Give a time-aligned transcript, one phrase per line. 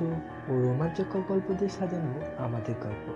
[0.00, 3.12] রহস্য ও রোমাঞ্চকর গল্প দিয়ে সাজানো আমাদের গল্প।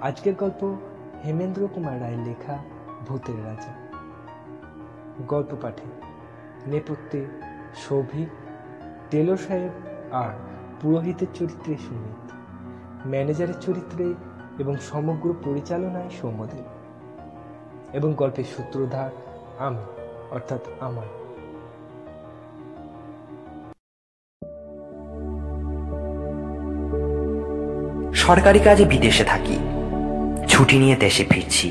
[0.00, 0.76] আজকের গল্প
[1.24, 2.58] হেমেন্দ্র কুমার রায়ের লেখা
[3.06, 3.74] ভূতের রাজা।
[5.28, 5.86] গল্প পাঠে
[6.66, 7.26] নেপথ্যে
[7.88, 8.28] সৌভিক
[9.10, 9.70] টেলর সাহেব
[10.12, 10.30] আর
[10.80, 12.30] পুরোহিতের চরিত্রে সুমিত।
[13.06, 14.14] ম্যানেজারের চরিত্রে
[14.58, 16.64] এবং সমগ্র পরিচালনায় সৌম্যদেব।
[17.92, 19.10] এবং গল্পের সূত্রধার
[19.58, 19.82] আমি,
[20.30, 21.27] অর্থাৎ আমার।
[28.28, 29.56] সরকারি কাজে বিদেশে থাকি।
[30.48, 31.68] ছুটি নিয়ে দেশে ফিরছি।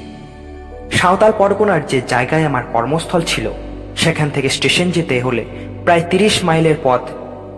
[0.91, 3.45] সাঁওতাল পরগনার যে জায়গায় আমার কর্মস্থল ছিল,
[3.95, 5.45] সেখান থেকে স্টেশন যেতে হলে
[5.83, 7.01] প্রায় তিরিশ মাইলের পথ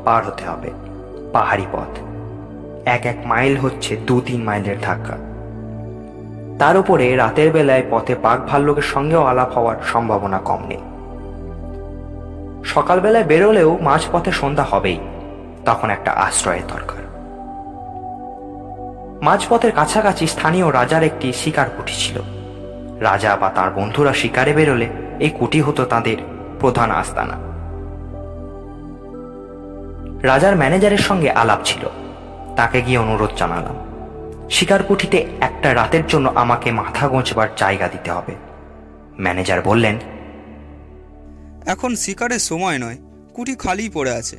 [0.06, 0.70] পার হতে হবে,
[1.34, 1.92] পাহাড়ি পথ।
[2.86, 5.16] এক এক মাইল হচ্ছে দু তিন মাইলের ধাক্কা।
[6.60, 10.84] তার উপরে রাতের বেলায় পথে বাঘ ভাল্লুকের সঙ্গেও আলাপ হওয়ার সম্ভাবনা কম নেই।
[12.66, 15.00] সকালবেলায় বেরোলেও মাঝপথে সন্ধ্যা হবেই,
[15.66, 16.99] তখন একটা আশ্রয়ের দরকার।
[19.22, 22.18] মাঝপথের কাছাকাছি স্থানীয় রাজার একটি শিকার কুটি ছিল।
[23.00, 24.88] রাজা বা তার বন্ধুরা শিকারে বেরোলে
[25.20, 26.18] এই কুটি হতো তাদের
[26.60, 27.36] প্রধান আস্তানা।
[30.24, 31.84] রাজার ম্যানেজারের সঙ্গে আলাপ ছিল।
[32.56, 33.78] তাকে গিয়ে অনুরোধ জানালাম,
[34.50, 38.34] শিকার কুঠিতে একটা রাতের জন্য আমাকে মাথা গোঁচবার জায়গা দিতে হবে।
[39.20, 39.96] ম্যানেজার বললেন,
[41.66, 42.98] এখন শিকারের সময় নয়,
[43.34, 44.38] কুটি খালিই পড়ে আছে।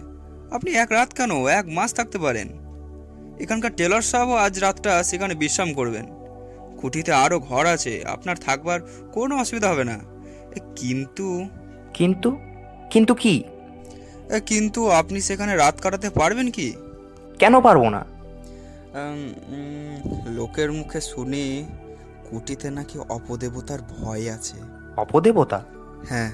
[0.53, 2.49] আপনি এক রাত কেন, এক মাস থাকতে পারেন?
[3.41, 6.07] এখানকার টেলর সাহেবও আজ রাতটা সেখানে বিশ্রাম করবেন।
[6.81, 8.79] কুটিতে আরও ঘর আছে আপনার থাকবার
[9.13, 9.97] কোনো অসুবিধা হবে না।
[10.77, 11.29] কিন্তু
[11.95, 12.31] কিন্তু?
[12.91, 13.35] কিন্তু কি?
[14.47, 16.69] কিন্তু আপনি সেখানে রাত কাটাতে পারবেন কি?
[17.39, 18.03] কেন পারব না?
[20.31, 21.45] লোকের মুখে শুনি
[22.31, 24.57] কুটিতে নাকি অপদেবতার ভয় আছে।
[24.97, 25.59] অপদেবতা?
[26.09, 26.31] হ্যাঁ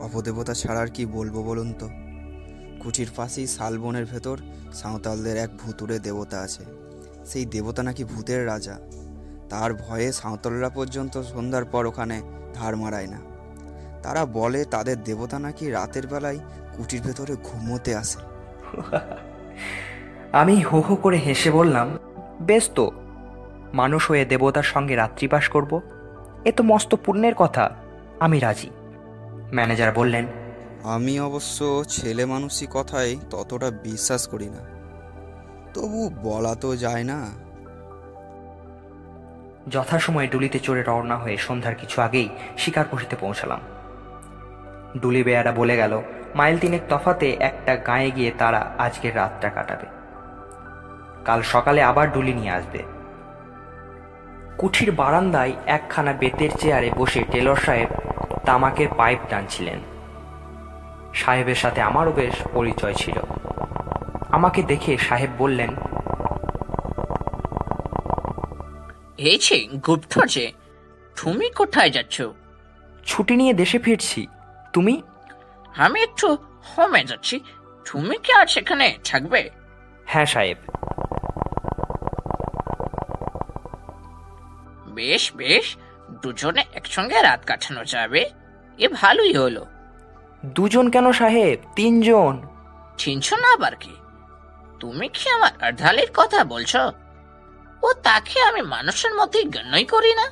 [0.00, 1.86] অপদেবতা ছাড়া আর কি বলব বলুন তো?
[2.82, 4.38] কুঠির পাশেই শালবনের ভেতর
[4.72, 6.64] সাঁওতালদের এক ভুতুরে দেবতা আছে।
[7.24, 8.78] সেই দেবতা নাকি ভূতের রাজা।
[9.50, 12.22] তার ভয়ে সাঁওতালরা পর্যন্ত সন্ধ্যার পর ওখানে
[12.54, 13.20] ধার মারায় না।
[14.02, 16.38] তারা বলে তাদের দেবতা নাকি রাতের বেলায়
[16.76, 18.18] কুটির ভেতরে ঘুমোতে আসে।
[20.32, 21.98] আমি হো হো করে হেসে বললাম,
[22.42, 22.90] বেশ তো,
[23.74, 25.80] মানুষ হয়ে দেবতার সঙ্গে রাত্রিবাস করব।
[26.44, 27.70] এ তো মস্ত পুণ্যের কথা,
[28.20, 28.70] আমি রাজি।
[29.52, 30.26] ম্যানেজার বললেন
[30.84, 34.66] আমি অবশ্য ছেলে মানুষই কথায় ততটা বিশ্বাস করি না।
[35.74, 37.26] তবু বলা তো যায় না।
[39.68, 42.28] যথাসময়ে ডুলিতে চড়ে রওনা হয়ে সন্ধ্যার কিছু আগেই
[42.58, 43.60] শিকার কুঠিতে পৌঁছালাম।
[44.98, 46.02] ডুলি বেয়ারা বলে গেল,
[46.34, 49.86] মাইল তিনেক তফাতে একটা গায়ে গিয়ে তারা আজকের রাতটা কাটাবে।
[51.24, 52.82] কাল সকালে আবার ডুলি নিয়ে আসবে।
[54.58, 57.88] কুঠির বারান্দায় একখানা বেতের চেয়ারে বসে টেলর সাহেব
[58.44, 59.91] তামাকের পাইপ টানছিলেন।
[61.14, 63.14] সাহেবের সাথে আমারও বেশ পরিচয় ছিল।
[64.30, 65.76] আমাকে দেখে সাহেব বললেন
[69.18, 70.52] এই যে গুপ্ত যে
[71.16, 72.22] তুমি কোথায় যাচ্ছ?
[73.06, 74.26] ছুটি নিয়ে দেশে ফিরছি।
[74.72, 75.02] তুমি?
[75.76, 77.40] আমি একটু হোমে যাচ্ছি।
[77.84, 79.50] তুমি কি আজ সেখানে থাকবে?
[80.06, 80.56] হ্যাঁ সাহেব।
[84.86, 85.76] বেশ বেশ
[86.22, 88.30] দুজনে একসঙ্গে রাত কাটানো যাবে।
[88.78, 89.66] এ ভালোই হলো।
[90.46, 91.58] দুজন কেন সাহেব?
[91.76, 92.42] তিনজন।
[92.98, 93.96] চিনছো না আবার কি?
[94.80, 96.92] তুমি কি আমার আর্ধালির কথা বলছো?
[97.82, 100.30] ও তাকে আমি মানুষের মধ্যে গণ্যই করি না।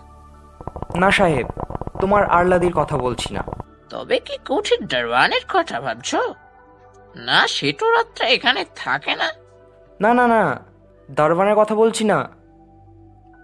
[0.99, 1.47] না সাহেব
[2.01, 3.45] তোমার আরলাদির কথা বলছি না।
[3.89, 6.15] তবে কি কুঠির দরওয়ানের কথা ভাবছ?
[7.17, 9.33] না সেটু রাত্রে এখানে থাকে না।
[10.01, 10.61] না না না
[11.11, 12.31] দরবানের কথা বলছি না।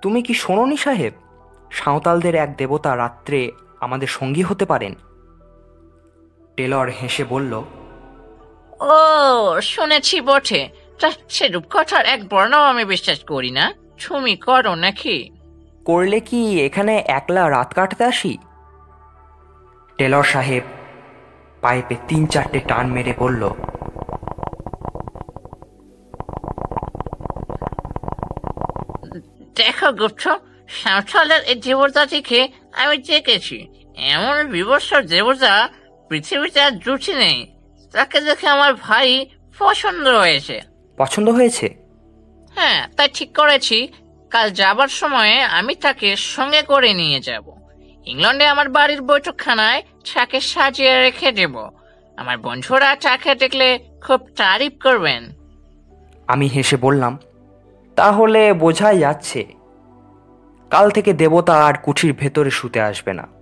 [0.03, 1.13] তুমি কি শোনোনি সাহেব?
[1.71, 4.95] সাঁওতালদের এক দেবতা রাত্রে আমাদের সঙ্গী হতে পারেন।
[6.57, 7.53] টেলর হেসে বলল
[8.91, 8.95] ও
[9.73, 10.63] শুনেছি বটে।
[11.01, 13.65] তা সেরূপ কথার এক বর্ণও আমি বিশ্বাস করি না।
[14.03, 15.17] তুমি করো নাকি?
[15.85, 18.33] করলে কি এখানে একলা রাত কাটতে আসি?
[19.99, 20.65] টেলর সাহেব
[21.63, 23.43] পাইপে তিন চারটে টান মেরে বলল
[29.59, 30.25] দেখো গুপ্ত
[30.79, 32.41] সাঁওতালের এই দেবতাটিকে
[32.81, 33.59] আমি দেখেছি।
[34.15, 35.55] এমন বিবর্ষ দেবতা
[36.09, 37.53] পৃথিবীতে আর জুটি নেই।
[37.93, 39.27] তাকে দেখে আমার ভাই
[39.59, 40.61] পছন্দ হয়েছে।
[40.97, 41.77] পছন্দ হয়েছে?
[42.55, 43.89] হ্যাঁ তাই ঠিক করেছি।
[44.31, 47.53] কাল যাবার সময়ে আমি তাকে সঙ্গে করে নিয়ে যাব।
[48.07, 49.83] ইংল্যান্ডে আমার বাড়ির বৈঠকখানায়
[50.15, 51.69] তাকে সাজিয়ে রেখে দেব।
[52.17, 55.33] আমার বন্ধুরা তাকে দেখলে খুব তারিফ করবেন।
[56.27, 57.19] আমি হেসে বললাম
[57.97, 59.47] তাহলে বোঝাই যাচ্ছে
[60.71, 63.36] কাল থেকে দেবতা আর কুঠির ভেতরে শুতে আসবে না।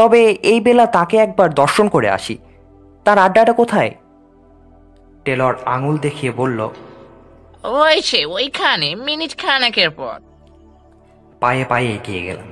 [0.00, 2.38] তবে এই বেলা তাকে একবার দর্শন করে আসি।
[3.04, 3.90] তার আড্ডাটা কোথায়?
[5.24, 6.60] টেলর আঙুল দেখিয়ে বলল
[7.64, 10.16] ওই সে ওইখানে মিনিট খানেকের পর।
[11.40, 12.48] পায়ে পায়ে এগিয়ে গেলাম।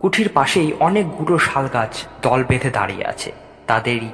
[0.00, 3.32] কুঠির পাশেই অনেকগুলো শাল গাছ দল বেঁধে দাঁড়িয়ে আছে।
[3.66, 4.08] তাদেরই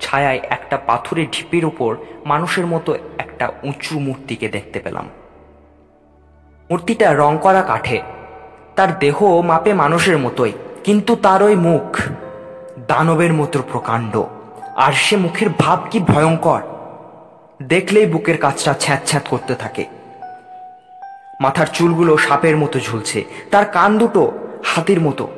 [0.00, 5.08] ছায়ায় একটা পাথরের ঢিপির উপর মানুষের মতো একটা উঁচু মূর্তিকে দেখতে পেলাম।
[6.70, 7.98] মূর্তিটা রং করা কাঠে
[8.76, 10.52] তার দেহ মাপে মানুষের মতোই।
[10.84, 12.00] কিন্তু তার ওই মুখ
[12.88, 14.22] দানবের মতো প্রকাণ্ড।
[14.76, 16.60] আর সে মুখের ভাব কি ভয়ঙ্কর?
[17.62, 19.86] দেখলেই বুকের কাজটা ছ্যাঁত ছ্যাঁত করতে থাকে।
[21.40, 24.32] মাথার চুলগুলো সাপের মতো ঝুলছে। তার কান দুটো
[24.64, 25.28] হাতির মতো।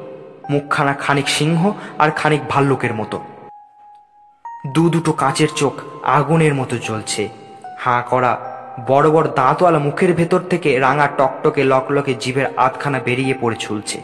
[0.51, 3.21] মুখখানা খানিক সিংহ আর খানিক ভাল্লুকের মতো।
[4.67, 5.73] দু দুটো কাঁচের চোখ
[6.03, 7.29] আগুনের মতো জ্বলছে।
[7.79, 8.41] হাঁ করা
[8.87, 14.03] বড় বড় দাঁতওয়ালা মুখের ভেতর থেকে রাঙা টকটকে লকলকে জিভের আধখানা বেরিয়ে পড়ে ঝুলছে।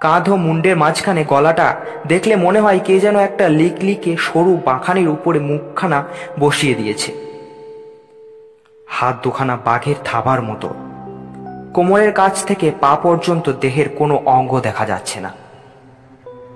[0.00, 1.76] কাঁধ ও মুন্ডের মাঝখানে গলাটা
[2.06, 6.04] দেখলে মনে হয় কে যেন একটা লিকলিকে সরু বাঁখানির উপরে মুখখানা
[6.40, 7.12] বসিয়ে দিয়েছে।
[8.88, 10.68] হাত দুখানা বাঘের থাবার মতো।
[11.74, 15.30] কোমরের কাছ থেকে পা পর্যন্ত দেহের কোনো অঙ্গ দেখা যাচ্ছে না।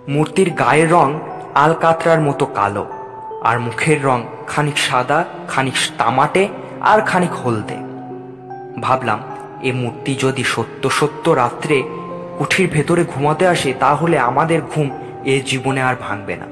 [0.09, 1.19] মূর্তির গায়ের রং
[1.55, 2.87] আলকাতরার মতো কালো,
[3.45, 6.49] আর মুখের রং খানিক সাদা, খানিক তামাটে,
[6.81, 7.77] আর খানিক হলদে।
[8.81, 9.21] ভাবলাম,
[9.63, 11.83] এ মূর্তি যদি সত্য সত্য রাত্রে
[12.39, 14.91] কুঠির ভেতরে ঘুমাতে আসে তাহলে আমাদের ঘুম
[15.25, 16.47] এ জীবনে আর ভাঙবে না।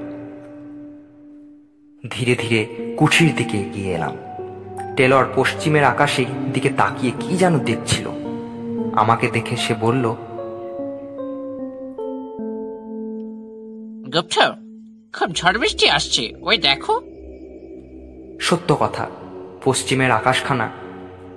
[2.10, 4.16] ধীরে ধীরে কুঠির দিকে এগিয়ে এলাম।
[4.96, 8.08] টেলর পশ্চিমের আকাশের দিকে তাকিয়ে কি যেন দেখছিল।
[8.92, 10.08] আমাকে দেখে সে বলল
[14.12, 14.52] গুপ্ত
[15.12, 17.00] খুব ঝড় বৃষ্টি আসছে ওই দেখো।
[18.40, 19.10] সত্য কথা
[19.64, 20.70] পশ্চিমের আকাশখানা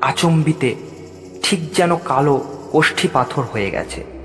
[0.02, 0.76] আচম্বিতে
[1.44, 2.44] ঠিক যেন কালো
[2.74, 4.19] ওষ্ঠী পাথর হয়ে গেছে।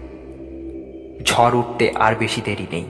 [1.25, 2.87] ঝড় উঠতে আর বেশি দেরি নেই।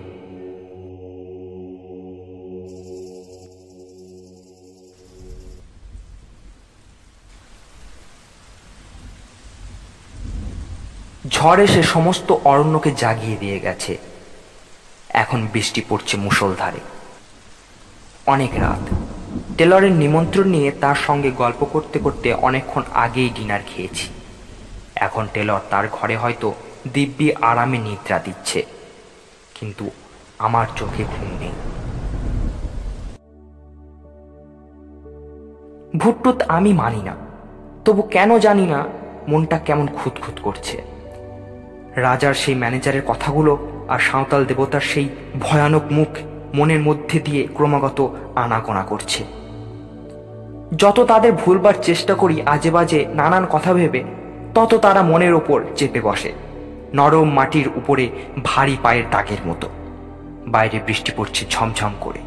[11.28, 13.98] ঝড় এসে সমস্ত অরণ্যকে জাগিয়ে দিয়ে গেছে।
[15.08, 16.80] এখন বৃষ্টি পড়ছে মুষলধারে।
[18.26, 18.94] অনেক রাত।
[19.58, 24.08] টেলরের নিমন্ত্রণ নিয়ে তার সঙ্গে গল্প করতে করতে অনেকক্ষণ আগেই ডিনার খেয়েছি।
[24.96, 26.54] এখন টেলর তার ঘরে হয়তো
[26.92, 28.66] দিব্যি আরামে নিদ্রা দিচ্ছে।
[29.54, 29.90] কিন্তু
[30.38, 31.50] আমার চোখে ঘুম নেই।
[35.96, 37.16] ভুট্টুত আমি মানি না।
[37.84, 38.84] তবু কেন জানি না
[39.28, 40.82] মনটা কেমন খুঁতখুত করছে।
[41.96, 43.58] রাজার সেই ম্যানেজারের কথাগুলো
[43.88, 45.08] আর সাঁওতাল দেবতার সেই
[45.40, 46.08] ভয়ানক মুখ
[46.54, 49.24] মনের মধ্যে দিয়ে ক্রমাগত আনাগোনা করছে।
[50.76, 54.04] যত তাদের ভুলবার চেষ্টা করি আজে বাজে নানান কথা ভেবে,
[54.54, 56.32] তত তারা মনের ওপর চেপে বসে।
[56.94, 58.10] নরম মাটির উপরে
[58.44, 59.68] ভারী পায়ের দাগের মতো।
[60.46, 62.18] বাইরে বৃষ্টি পড়ছে ঝমঝম করে।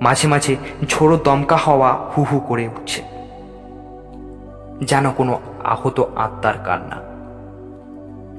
[0.00, 0.56] মাঝে মাঝে
[0.88, 3.02] ঝোড়ো দমকা হওয়া হু হু করে উঠছে।
[4.84, 6.96] যেন কোনো আহত আত্মার কান্না।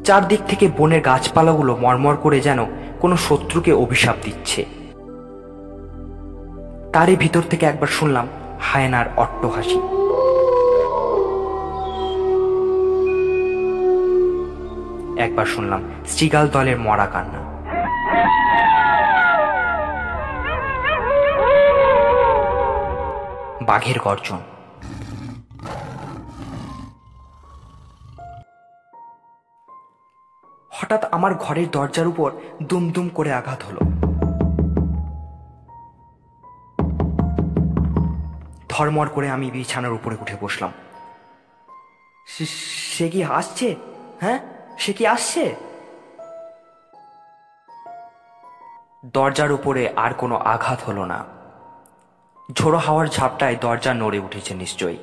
[0.03, 2.65] চারদিক থেকে বনের গাছপালাগুলো মরমর করে যেন
[2.99, 4.65] কোনো শত্রুকে অভিশাপ দিচ্ছে।
[6.93, 8.27] তারই ভিতর থেকে একবার শুনলাম
[8.61, 9.96] হায়নার অট্টহাসি।
[15.17, 17.47] একবার শুনলাম শ্রীগাল দলের মরা কান্না।
[23.61, 24.37] বাঘের গর্জন।
[30.71, 32.31] হঠাৎ আমার ঘরের দরজার উপর
[32.63, 33.79] দুম দুম করে আঘাত হলো।
[38.69, 40.71] ধর্মর করে আমি বিছানার উপরে উঠে বসলাম।
[42.27, 42.47] সে-
[42.97, 43.75] সে কি আসছে
[44.21, 44.56] হ্যাঁ?
[44.77, 45.55] সে কি আসছে?
[49.05, 51.25] দরজার উপরে আর কোনো আঘাত হলো না।
[52.53, 54.97] ঝোড়ো হাওয়ার ঝাপটায় দরজা নড়ে উঠেছে নিশ্চয়ই।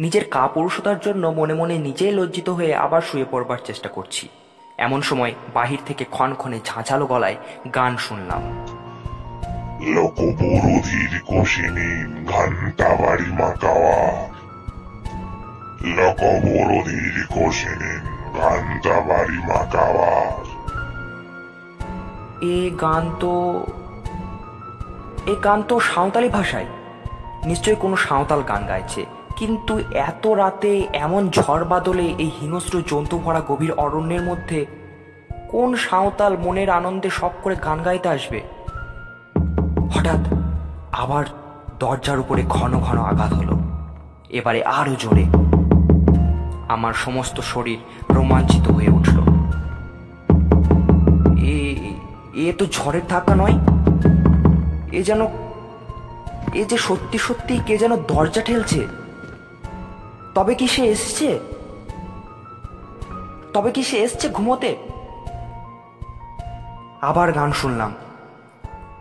[0.00, 4.28] নিজের কাপুরুষতার জন্য মনে মনে নিজেই লজ্জিত হয়ে আবার শুয়ে পড়বার চেষ্টা করছি।
[4.78, 7.36] এমন সময় বাহির থেকে ক্ষণক্ষণে ঝাঁঝালো গলায়
[7.74, 8.66] গান শুনলাম।
[11.26, 14.28] কোষিনী ঘন্টাবাড়ি মাকাওয়া।
[15.96, 17.26] লোকবরধির
[18.34, 20.30] কোষিনী ঘন্টাবাড়ি মাকাওয়া।
[22.40, 23.64] এ গান তো,
[25.26, 26.66] এ গান তো সাঁওতালি ভাষায়।
[27.44, 33.42] নিশ্চয়ই কোনো সাঁওতাল গান গাইছে। কিন্তু এত রাতে এমন ঝড় বাদলে এই হিংস্র জন্তু ভরা
[33.48, 34.66] গভীর অরণ্যের মধ্যে
[35.48, 38.40] কোন সাঁওতাল মনের আনন্দে সব করে গান গাইতে আসবে?
[39.92, 40.32] হঠাৎ
[40.92, 41.24] আবার
[41.78, 43.58] দরজার উপরে ঘন ঘন আঘাত হলো।
[44.30, 45.43] এবারে আরও জোরে।
[46.74, 47.78] আমার সমস্ত শরীর
[48.14, 49.18] রোমাঞ্চিত হয়ে উঠল।
[51.38, 51.56] এ
[52.34, 53.56] এ তো ঝড়ের ধাক্কা নয়।
[54.92, 55.26] এ যেন,
[56.54, 58.86] এ যে সত্যি সত্যি কে যেন দরজা ঠেলছে।
[60.34, 61.38] তবে কি সে এসছে?
[63.52, 64.76] তবে কি সে এসছে ঘুমোতে?
[67.00, 67.94] আবার গান শুনলাম।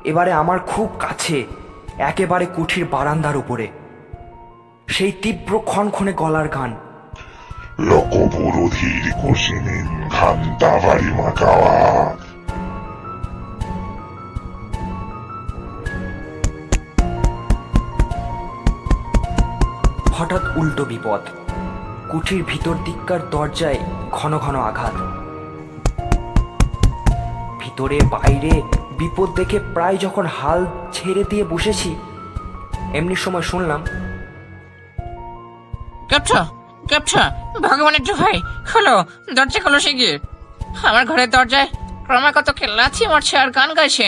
[0.04, 1.46] এবারে আমার খুব কাছে,
[1.98, 3.68] একেবারে কুঠির বারান্দার উপরে।
[4.88, 6.76] সেই তীব্র ক্ষণক্ষণে গলার গান।
[7.80, 11.76] লকবুরুধির কুশিনীন ঘান্টা বাড়ি মাকাওয়া
[20.14, 21.22] হঠাৎ উল্টো বিপদ।
[22.10, 23.80] কুঠির ভিতর দিককার দরজায়
[24.12, 24.96] ঘন ঘন আঘাত।
[27.60, 28.62] ভিতরে বাইরে
[28.98, 31.96] বিপদ দেখে প্রায় যখন হাল ছেড়ে দিয়ে বসেছি
[32.94, 33.84] এমনি সময় শুনলাম
[36.10, 36.63] ক্যাপটা
[36.94, 37.24] ক্যাপটা
[37.66, 38.38] ভগবানের দোহাই
[38.70, 38.96] খোলো
[39.38, 40.16] দরজা খোলো শিগগির।
[40.90, 41.68] আমার ঘরের দরজায়
[42.06, 44.08] ক্রমাগত কে লাথি মারছে আর গান গাইছে।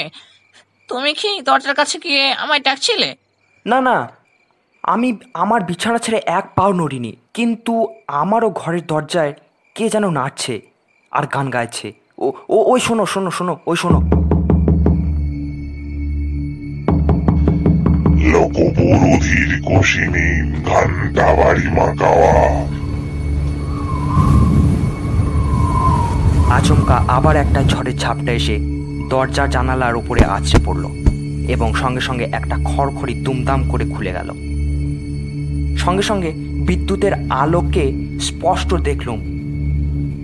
[0.89, 3.09] তুমি কি দরজার কাছে গিয়ে আমায় ডাকছিলে?
[3.65, 3.97] না না।
[4.83, 5.09] আমি
[5.43, 7.73] আমার বিছানা ছেড়ে এক পাও নড়িনি, কিন্তু
[8.21, 9.33] আমারও ঘরের দরজায়
[9.75, 10.55] কে যেন নাচছে
[11.11, 11.87] আর গান গাইছে।
[12.23, 12.25] ও
[12.55, 13.99] ও, ওই শোনো শোনো শোনো, ওই শোনো।
[18.35, 22.65] লকবুরুধির কুশিনীন ঘান্টা বাড়ি মাকাওয়া।
[26.49, 28.59] আচমকা আবার একটা ঝড়ের ঝাপটা এসে
[29.09, 30.85] দরজা জানালার উপরে আছড়ে পড়ল
[31.47, 34.29] এবং সঙ্গে সঙ্গে একটা খড়খড়ি দুমদাম করে খুলে গেল।
[35.77, 36.31] সঙ্গে সঙ্গে
[36.67, 39.19] বিদ্যুতের আলোকে স্পষ্ট দেখলুম,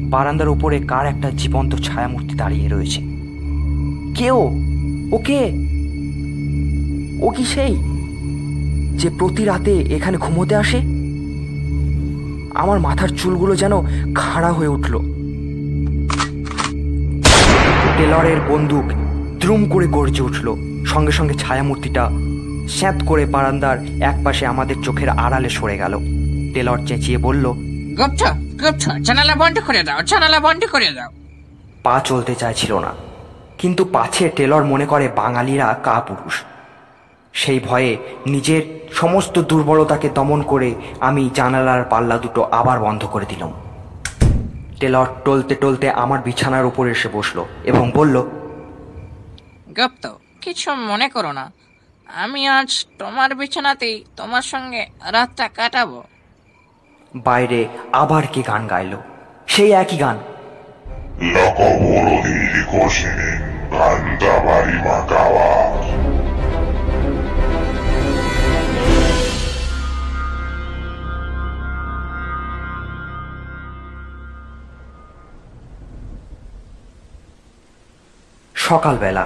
[0.10, 3.01] বারান্দার উপরে কার একটা জীবন্ত ছায়ামূর্তি দাঁড়িয়ে রয়েছে।
[4.15, 4.38] কেউ?
[5.12, 5.41] ও কে
[7.22, 7.90] ও কি সেই?
[9.01, 10.77] যে প্রতি রাতে এখানে ঘুমোতে আসে?
[12.55, 13.74] আমার মাথার চুলগুলো যেন
[14.13, 14.93] খাড়া হয়ে উঠল।
[17.98, 18.88] টেলরের বন্দুক
[19.39, 20.48] দ্রুম করে গর্জে উঠল।
[20.86, 22.03] সঙ্গে সঙ্গে ছায়ামূর্তিটা
[22.70, 25.93] স্যাঁত করে বারান্দার একপাশে আমাদের চোখের আড়ালে সরে গেল।
[26.53, 27.46] টেলর চেঁচিয়ে বলল
[27.98, 28.22] গুপ্ত
[28.62, 31.10] গুপ্ত জানালা বন্ধ করে দাও জানালা বন্ধ করে দাও।
[31.84, 32.91] পা চলতে চাইছিল না।
[33.58, 36.36] কিন্তু পাছে টেলর মনে করে বাঙালিরা কা পুরুষ
[37.33, 38.61] সেই ভয়ে নিজের
[38.93, 43.53] সমস্ত দুর্বলতাকে দমন করে আমি জানালার পাল্লা দুটো আবার বন্ধ করে দিলাম।
[44.79, 48.21] টেলর টলতে টলতে আমার বিছানার উপর এসে বসল এবং বলল
[49.77, 51.51] গুপ্ত কিছু মনে করো না।
[52.07, 56.03] আমি আজ তোমার বিছানাতেই তোমার সঙ্গে রাতটা কাটাবো।
[57.15, 58.97] বাইরে আবার কি গান গাইলো?
[59.47, 60.17] সেই একই গান।
[64.85, 65.47] মাকাওয়া
[78.72, 79.25] সকালবেলা।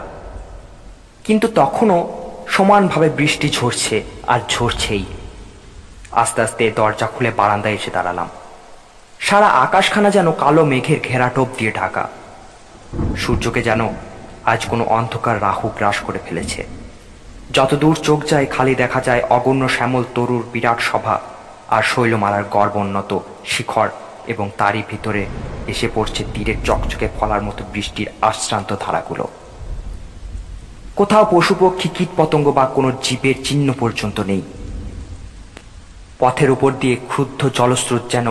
[1.24, 2.00] কিন্তু তখনও
[2.48, 5.06] সমানভাবে বৃষ্টি ঝরছে আর ঝরছেই।
[6.12, 8.30] আস্তে আস্তে দরজা খুলে বারান্দায় এসে দাঁড়ালাম।
[9.20, 12.10] সারা আকাশখানা যেন কালো মেঘের ঘেরাটোপ দিয়ে ঢাকা।
[13.18, 13.82] সূর্যকে যেন
[14.46, 16.62] আজ কোনো অন্ধকার রাহু গ্রাস করে ফেলেছে।
[17.54, 21.20] যতদূর চোখ যায়, খালি দেখা যায় অগণ্য শ্যামল তরুর বিরাট সভা
[21.68, 23.90] আর শৈলমালার গর্বোন্নত শিখর।
[24.28, 25.26] এবং তারই ভিতরে
[25.68, 29.28] এসে পড়ছে তীরের চকচকে ফলার মতো বৃষ্টির আশ্রান্ত ধারাগুলো।
[30.96, 34.42] কোথাও পশুপক্ষী কীট পতঙ্গ বা কোনো জীবের চিহ্ন পর্যন্ত নেই।
[36.20, 38.28] পথের উপর দিয়ে ক্ষুব্ধ জলস্রোত যেন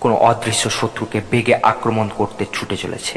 [0.00, 3.16] কোনো অদৃশ্য শত্রুকে বেগে আক্রমণ করতে ছুটে চলেছে।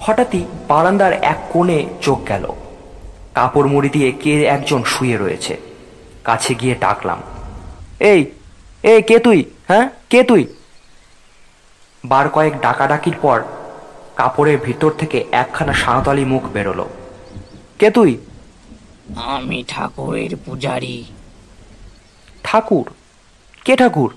[0.00, 2.44] হঠাৎই বারান্দার এক কোণে চোখ গেল।
[3.34, 5.56] কাপড় মুড়ি দিয়ে কে একজন শুয়ে রয়েছে।
[6.24, 7.22] কাছে গিয়ে ডাকলাম,
[8.00, 8.20] এই
[8.82, 9.44] এই, কে তুই?
[9.68, 9.88] হ্যাঁ?
[10.10, 10.46] কে তুই?
[12.04, 13.42] বার কয়েক ডাকাডাকির পর
[14.16, 16.88] কাপড়ের ভিতর থেকে একখানা সাঁওতালি মুখ বেরোলো।
[17.78, 18.18] কে তুই?
[19.16, 21.04] আমি ঠাকুরের পূজারি।
[22.44, 22.92] ঠাকুর?
[23.64, 24.10] কে ঠাকুর?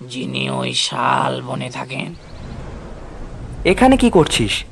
[0.00, 2.14] যিনি ওই শাল বনে থাকেন।
[3.64, 4.64] এখানে কি করছিস?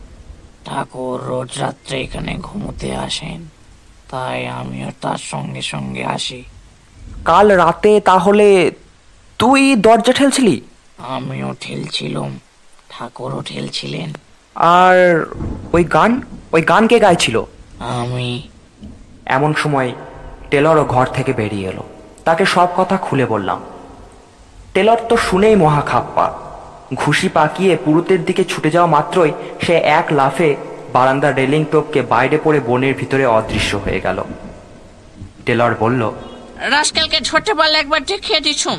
[0.65, 3.49] ঠাকুর রোজ রাত্রে এখানে ঘুমোতে আসেন
[4.11, 6.45] তাই আমিও তার সঙ্গে সঙ্গে আসি।
[7.25, 8.71] কাল রাতে তাহলে
[9.41, 10.61] তুই দরজা ঠেলছিলি?
[10.99, 12.31] আমিও ঠেলছিলাম
[12.91, 14.09] ঠাকুরও ঠেলছিলেন।
[14.57, 15.27] আর
[15.73, 16.21] ওই গান
[16.53, 17.37] ওই গান কে গাইছিল?
[17.79, 18.49] আমি।
[19.27, 19.93] এমন সময়
[20.51, 21.85] টেলরও ঘর থেকে বেরিয়ে এলো।
[22.25, 23.61] তাকে সব কথা খুলে বললাম।
[24.75, 26.27] টেলর তো শুনেই মহা খাপ্পা।
[26.95, 30.57] ঘুষি পাকিয়ে পুরুতের দিকে ছুটে যাওয়া মাত্রই সে এক লাফে
[30.93, 34.19] বারান্দার রেলিং টোপকে বাইরে পড়ে বনের ভিতরে অদৃশ্য হয়ে গেল।
[35.47, 36.03] টেলর বলল
[36.77, 38.79] রাস্কেলকে ছোট্ট পারলে একবার দেখিয়ে দিছুম।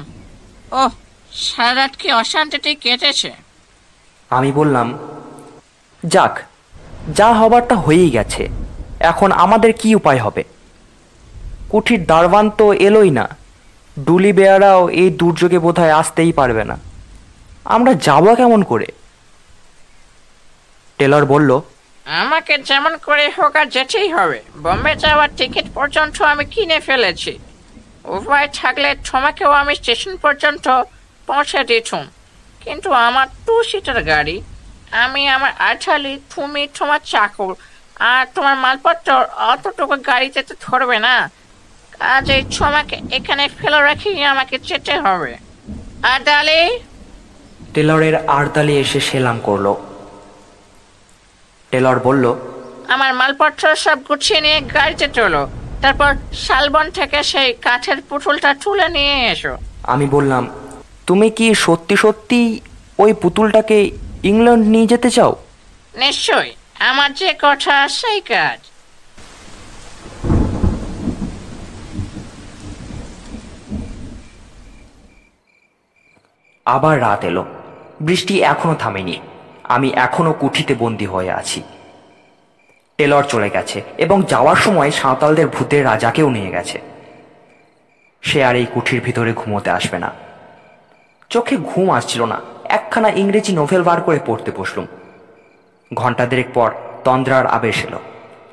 [0.71, 0.81] ও
[1.31, 3.31] সারা রাত কি অশান্তিতেই কেটেছে?
[4.31, 4.87] আমি বললাম
[6.03, 6.33] যাক
[7.17, 8.43] যা হবারটা হয়েই গেছে।
[8.99, 10.43] এখন আমাদের কি উপায় হবে?
[11.69, 13.25] কুঠির দারবান তো এলোই না।
[13.97, 16.75] ডুলি বেয়ারাও এই দুর্যোগে বোধহয় আসতেই পারবে না।
[17.65, 18.87] আমরা যাব কেমন করে?
[20.99, 21.61] টেলর বলল
[22.05, 27.39] আমাকে যেমন করে হোক আর যেতেই হবে। বোম্বে যাওয়ার টিকিট পর্যন্ত আমি কিনে ফেলেছি।
[28.05, 30.65] উপায় থাকলে তোমাকেও আমি স্টেশন পর্যন্ত
[31.27, 32.03] পৌঁছে দিতুম।
[32.61, 34.35] কিন্তু আমার টু সিটার গাড়ি
[35.03, 37.53] আমি আমার আঠালি তুমি তোমার চাকর
[38.11, 39.09] আর তোমার মালপত্র
[39.51, 41.15] অতটুকু গাড়িতে তো ধরবে না।
[42.13, 45.33] আজ এই তোমাকে এখানে ফেলে রাখি আমাকে যেতে হবে।
[46.09, 46.61] আর ডালি
[47.73, 49.67] টেলরের আড়দালে এসে সেলাম করল।
[51.71, 52.25] টেলর বলল
[52.93, 55.43] আমার মালপত্র সব গুছিয়ে নিয়ে গাড়িতে তোলো
[55.81, 60.43] তারপর শালবন থেকে সেই কাঠের পুতুলটা তুলে নিয়ে এসো। আমি বললাম
[61.07, 62.59] তুমি কি সত্যি সত্যি
[62.99, 63.77] ওই পুতুলটাকে
[64.23, 65.35] ইংল্যান্ড নিয়ে যেতে চাও?
[65.95, 68.59] নিশ্চয়ই আমার যে কথা সেই কাজ।
[76.65, 77.45] আবার রাত এলো।
[78.01, 79.15] বৃষ্টি এখনও থামেনি।
[79.63, 81.61] আমি এখনও কুঠিতে বন্দি হয়ে আছি।
[83.01, 86.81] টেলর চলে গেছে এবং যাওয়ার সময় সাঁওতালদের ভূতের রাজাকেও নিয়ে গেছে।
[88.21, 90.11] সে আর এই কুঠির ভিতরে ঘুমোতে আসবে না।
[91.29, 94.87] চোখে ঘুম আসছিল না। একখানা ইংরেজি নোভেল বার করে পড়তে বসলুম।
[95.93, 96.71] ঘণ্টা দেড়েক পর
[97.03, 97.99] তন্দ্রার আবেশ এলো।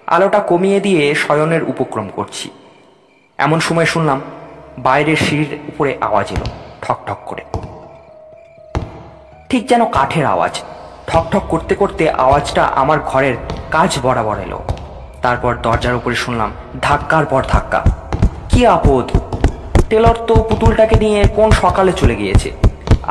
[0.07, 2.51] আলোটা কমিয়ে দিয়ে শয়নের উপক্রম করছি।
[3.39, 4.21] এমন সময় শুনলাম,
[4.79, 6.45] বাইরের সিঁড়ির উপরে আওয়াজ এলো
[6.83, 7.45] ঠক ঠক করে।
[9.49, 10.63] ঠিক যেন কাঠের আওয়াজ।
[11.09, 13.37] ঠক ঠক করতে করতে আওয়াজটা আমার ঘরের
[13.71, 14.59] কাজ বরাবর এলো।
[15.23, 16.51] তারপর দরজার উপরে শুনলাম,
[16.83, 17.81] ধাক্কার পর ধাক্কা।
[18.51, 19.07] কি আপদ?
[19.91, 22.49] টেলর তো পুতুলটাকে নিয়ে কোন সকালে চলে গিয়েছে।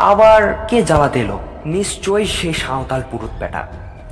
[0.10, 1.38] আবার কে জ্বালাতে এলো?
[1.66, 3.62] নিশ্চয়ই সে সাঁওতাল পুরুত বেটা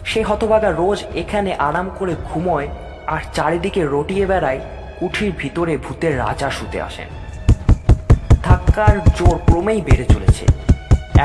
[0.04, 2.67] সে হতভাগা রোজ এখানে আরাম করে ঘুমোয়
[3.13, 4.60] আর চারিদিকে রটিয়ে বেড়ায়,
[5.00, 7.10] কুঠির ভিতরে ভূতের রাজা শুতে আসেন।
[8.43, 10.43] ধাক্কার জোর ক্রমেই বেড়ে চলেছে।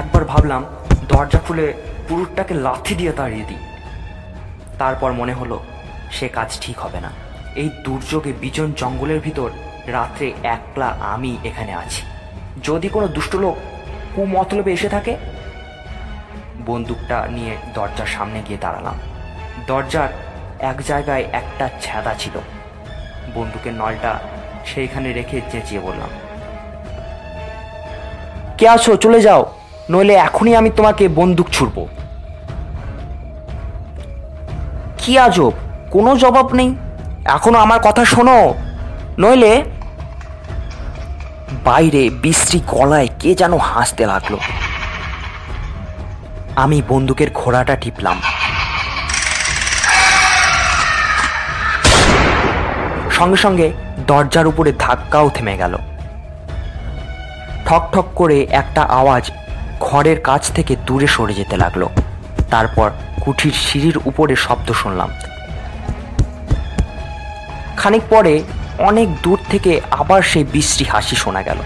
[0.01, 0.62] একবার ভাবলাম
[1.11, 1.66] দরজা খুলে
[2.09, 3.62] পুরুষটাকে লাথি দিয়ে তাড়িয়ে দিই।
[4.79, 5.61] তারপর মনে হলো,
[6.11, 7.11] সে কাজ ঠিক হবে না।
[7.55, 9.51] এই দুর্যোগে বিজন জঙ্গলের ভিতর
[9.87, 12.03] রাত্রে একলা আমি এখানে আছি।
[12.62, 13.57] যদি কোনো দুষ্ট লোক
[14.14, 15.16] কুমতলবে এসে থাকে?
[16.66, 18.96] বন্দুকটা নিয়ে দরজার সামনে গিয়ে দাঁড়ালাম।
[19.66, 20.09] দরজার
[20.70, 22.35] এক জায়গায় একটা ছ্যাদা ছিল।
[23.35, 24.12] বন্দুকের নলটা
[24.66, 26.11] সেইখানে রেখে চেঁচিয়ে বললাম,
[28.59, 28.96] কে আছো?
[28.96, 29.42] চলে যাও।
[29.90, 31.87] নইলে এখনই আমি তোমাকে বন্দুক ছুড়ব।
[34.98, 35.53] কি আজব?
[35.90, 36.74] কোনো জবাব নেই।
[37.24, 38.55] এখনও আমার কথা শোনো।
[39.18, 39.64] নইলে
[41.64, 44.37] বাইরে বিশ্রী গলায় কে যেন হাসতে লাগল।
[46.57, 48.20] আমি বন্দুকের ঘোড়াটা টিপলাম।
[53.11, 53.72] সঙ্গে সঙ্গে
[54.07, 55.79] দরজার উপরে ধাক্কাও থেমে গেল।
[57.66, 59.31] ঠক ঠক করে একটা আওয়াজ
[59.81, 61.87] ঘরের কাছ থেকে দূরে সরে যেতে লাগল।
[62.51, 62.90] তারপর
[63.21, 65.11] কুঠির সিঁড়ির উপরে শব্দ শুনলাম।
[67.77, 68.43] খানিক পরে
[68.79, 71.59] অনেক দূর থেকে আবার সেই বিশ্রী হাসি শোনা গেল।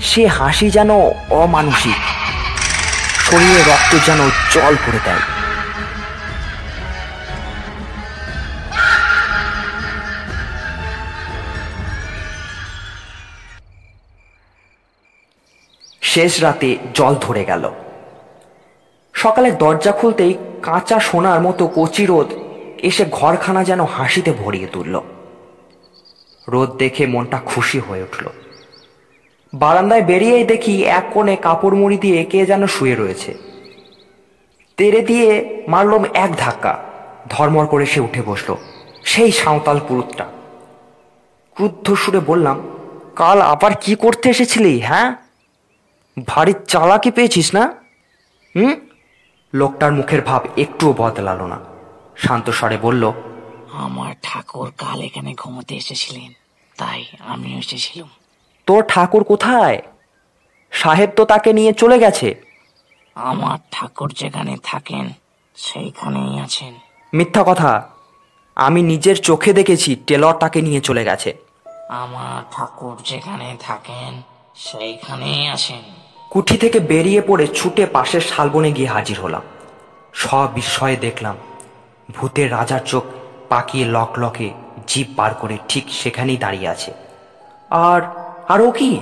[0.00, 0.90] সে হাসি যেন
[1.30, 2.00] অমানসিক।
[3.26, 4.20] শরীরে রক্ত যেন
[4.50, 5.39] জল করে দেয়
[16.12, 17.64] শেষ রাতে জল ধরে গেল।
[19.14, 22.28] সকালে দরজা খুলতেই কাঁচা সোনার মতো কচি রোদ
[22.88, 24.94] এসে ঘরখানা যেন হাসিতে ভরিয়ে তুলল।
[26.48, 28.24] রোদ দেখে মনটা খুশি হয়ে উঠল।
[29.52, 33.30] বারান্দায় বেরিয়েই দেখি এক কোণে কাপড় মুড়ি দিয়ে কে যেন শুয়ে রয়েছে।
[34.78, 35.28] তেরে দিয়ে
[35.68, 36.72] মারলম এক ধাক্কা,
[37.28, 38.50] ধর্মর করে সে উঠে বসল,
[39.04, 40.26] সেই সাঁওতাল পুরুতটা
[41.56, 42.56] ক্রুদ্ধ সুরে বললাম,
[43.16, 45.08] কাল আবার কি করতে এসেছিলি হ্যাঁ?
[46.26, 47.74] ভারী চালাকি পেয়েছিস না?
[48.56, 48.74] হুম?
[49.54, 51.58] লোকটার মুখের ভাব একটুও বদলালো না।
[52.16, 53.12] শান্ত স্বরে বলল
[53.72, 56.32] আমার ঠাকুর কাল এখানে ঘুমোতে এসেছিলেন
[56.78, 58.08] তাই আমিও এসেছিলাম।
[58.66, 59.82] তোর ঠাকুর কোথায়?
[60.70, 62.34] সাহেব তো তাকে নিয়ে চলে গেছে।
[63.14, 65.12] আমার ঠাকুর যেখানে থাকেন
[65.54, 66.74] সেইখানেই আছেন।
[67.14, 67.88] মিথ্যা কথা।
[68.56, 71.34] আমি নিজের চোখে দেখেছি টেলর তাকে নিয়ে চলে গেছে।
[71.88, 74.22] আমার ঠাকুর যেখানে থাকেন
[74.56, 79.42] সেইখানেই আছেন। কুঠি থেকে বেরিয়ে পড়ে ছুটে পাশের শালবনে গিয়ে হাজির হলাম।
[80.14, 81.36] সবিস্ময়ে দেখলাম,
[82.14, 83.04] ভূতের রাজার চোখ
[83.48, 84.50] পাকিয়ে লক লকে
[84.86, 86.92] জিপ বার করে ঠিক সেখানেই দাঁড়িয়ে আছে।
[87.70, 88.02] আর
[88.48, 89.00] আর ও কি?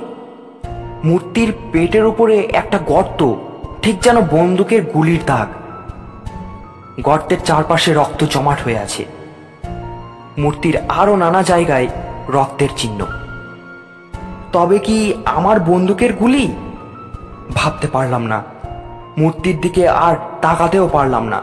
[1.05, 3.35] মূর্তির পেটের উপরে একটা গর্ত,
[3.83, 5.49] ঠিক যেন বন্দুকের গুলির দাগ।
[7.01, 9.05] গর্তের চারপাশে রক্ত জমাট হয়ে আছে।
[10.39, 11.89] মূর্তির আরও নানা জায়গায়
[12.29, 13.07] রক্তের চিহ্ন।
[14.53, 16.57] তবে কি আমার বন্দুকের গুলি?
[17.55, 18.43] ভাবতে পারলাম না।
[19.19, 21.43] মূর্তির দিকে আর তাকাতেও পারলাম না।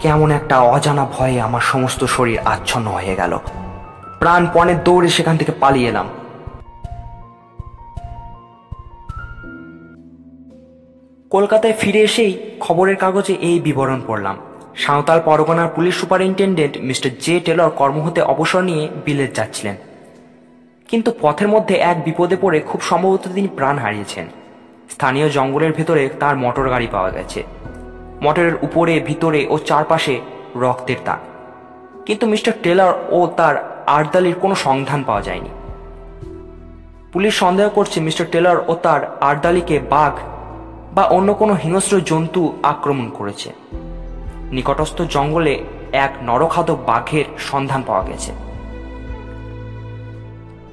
[0.00, 3.38] কেমন একটা অজানা ভয়ে আমার সমস্ত শরীর আচ্ছন্ন হয়ে গেল।
[4.18, 6.08] প্রাণপণে দৌড়ে সেখান থেকে পালিয়ে এলাম।
[11.30, 14.36] কলকাতায় ফিরে এসেই খবরের কাগজে এই বিবরণ পড়লাম।
[14.76, 19.76] সাঁওতাল পরগনার police superintendent mister J Taylor কর্ম হতে অবসর নিয়ে বিলেত যাচ্ছিলেন।
[20.88, 24.26] কিন্তু পথের মধ্যে এক বিপদে পড়ে খুব সম্ভবত তিনি প্রাণ হারিয়েছেন।
[24.90, 27.42] স্থানীয় জঙ্গলের ভেতরে তার মোটর গাড়ি পাওয়া গেছে।
[28.22, 30.20] মোটরের উপরে, ভিতরে ও চারপাশে
[30.56, 31.18] রক্তের দাগ।
[32.06, 35.48] কিন্তু মিস্টার টেলার ও তার আর্দালির কোনো সন্ধান পাওয়া যায়নি।
[37.12, 40.12] পুলিশ সন্দেহ করছে মিস্টার টেলার ও তার আর্দালিকে বাঘ
[40.94, 43.52] বা অন্য কোনো হিংস্র জন্তু আক্রমণ করেছে।
[44.50, 48.32] নিকটস্থ জঙ্গলে এক নরখাদক বাঘের সন্ধান পাওয়া গেছে।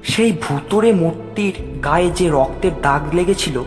[0.02, 3.62] সেই ভুতুরে মূর্তির গায়ে যে রক্তের দাগ লেগেছিল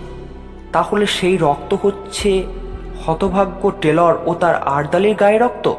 [0.74, 2.44] তাহলে সেই রক্ত হচ্ছে
[3.06, 5.74] হতভাগ্য টেলর ও তার আর্দালির গায়ে রক্ত?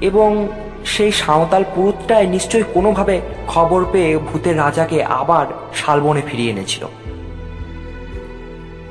[0.00, 0.48] এবং
[0.84, 6.86] সেই সাঁওতাল পুরুতটায় নিশ্চয়ই কোনোভাবে খবর পেয়ে ভূতের রাজাকে আবার শালবনে ফিরিয়ে এনেছিল।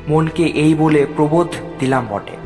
[0.07, 1.47] মনকে এই বলে প্রবোধ
[1.79, 2.37] দিলাম বটে।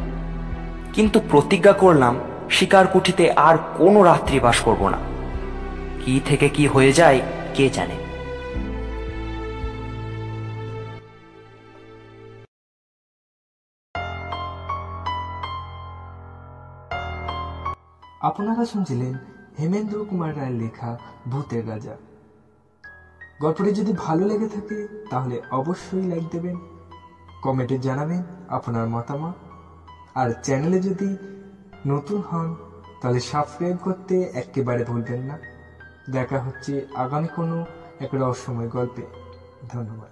[0.93, 4.97] কিন্তু প্রতিজ্ঞা করলাম শিকার কুঠিতে আর কোনো রাত্রি বাস করব না।
[6.05, 7.21] কি থেকে কি হয়ে যায়,
[7.53, 8.00] কে জানে।
[18.21, 19.13] আপনারা শুনছিলেন
[19.59, 21.95] হেমেন্দ্র কুমার রায়ের লেখা ভূতের রাজা।
[23.41, 26.55] গল্পটি যদি ভালো লেগে থাকে, তাহলে অবশ্যই লাইক দেবেন
[27.41, 29.33] কমেন্টে জানাবেন আপনার মতামত।
[30.15, 31.15] আর চ্যানেলে যদি
[31.87, 32.55] নতুন হন,
[33.01, 35.37] তাহলে সাবস্ক্রাইব করতে একেবারে ভুলবেন না।
[36.09, 37.65] দেখা হচ্ছে আগামী কোনো
[37.99, 39.05] এক রহস্যময় গল্পে।
[39.69, 40.10] ধন্যবাদ।